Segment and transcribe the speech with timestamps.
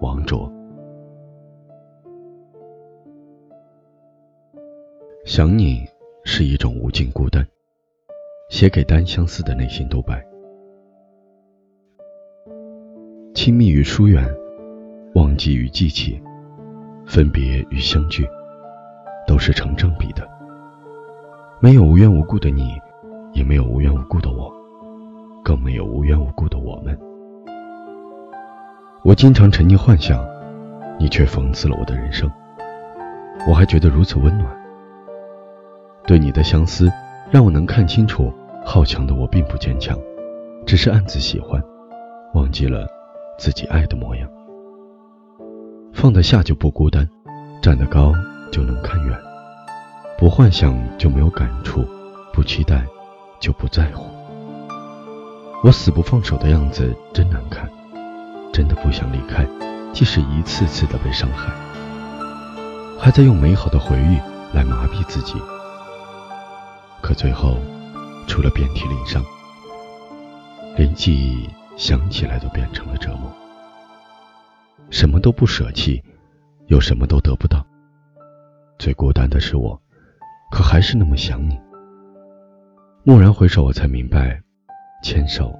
[0.00, 0.50] 王卓。
[5.24, 5.86] 想你
[6.24, 7.46] 是一种无尽孤单，
[8.50, 10.24] 写给单相思的内心独白。
[13.34, 14.24] 亲密与疏远，
[15.14, 16.20] 忘记与记起，
[17.06, 18.26] 分别与相聚，
[19.26, 20.28] 都是成正比的。
[21.60, 22.78] 没有无缘无故的你，
[23.32, 24.52] 也没有无缘无故的我。
[25.42, 26.98] 更没有无缘无故的我们。
[29.04, 30.26] 我经常沉溺幻想，
[30.98, 32.30] 你却讽刺了我的人生。
[33.46, 34.50] 我还觉得如此温暖。
[36.06, 36.90] 对你的相思，
[37.30, 38.32] 让我能看清楚，
[38.64, 39.94] 好强的我并不坚强，
[40.64, 41.62] 只是暗自喜欢，
[42.32, 42.86] 忘记了
[43.38, 44.26] 自己爱的模样。
[45.92, 47.06] 放得下就不孤单，
[47.60, 48.10] 站得高
[48.50, 49.14] 就能看远。
[50.16, 51.84] 不幻想就没有感触，
[52.32, 52.82] 不期待
[53.38, 54.06] 就不在乎。
[55.62, 57.68] 我死不放手的样子真难看，
[58.54, 59.44] 真的不想离开，
[59.92, 61.52] 即使一次次的被伤害，
[63.00, 64.16] 还在用美好的回忆
[64.56, 65.34] 来麻痹自己，
[67.02, 67.58] 可最后，
[68.28, 69.24] 除了遍体鳞伤，
[70.76, 73.28] 连记忆想起来都变成了折磨。
[74.88, 76.00] 什么都不舍弃，
[76.68, 77.66] 又什么都得不到，
[78.78, 79.76] 最孤单的是我，
[80.52, 81.58] 可还是那么想你。
[83.02, 84.40] 蓦然回首，我才明白。
[85.02, 85.52] 牵手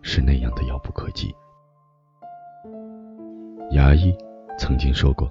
[0.00, 1.32] 是那样的遥不可及。
[3.72, 4.14] 牙医
[4.58, 5.30] 曾经说过：“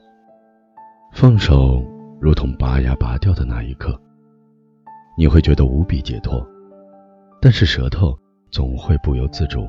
[1.13, 1.85] 放手
[2.19, 3.99] 如同拔牙拔掉的那一刻，
[5.15, 6.43] 你会觉得无比解脱，
[7.39, 8.17] 但是舌头
[8.49, 9.67] 总会不由自主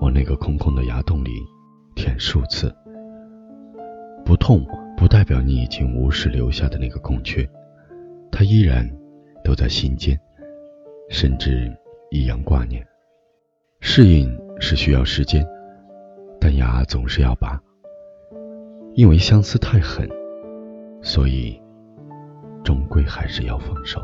[0.00, 1.30] 往那个空空的牙洞里
[1.94, 2.74] 舔数次。
[4.24, 4.66] 不痛
[4.96, 7.46] 不代表你已经无视留下的那个空缺，
[8.32, 8.88] 它依然
[9.44, 10.18] 都在心间，
[11.08, 11.70] 甚至……”
[12.12, 12.84] 一样挂念，
[13.78, 15.46] 适应是需要时间，
[16.40, 17.56] 但牙总是要拔。
[18.94, 20.08] 因为相思太狠，
[21.00, 21.60] 所以
[22.64, 24.02] 终归还是要放手。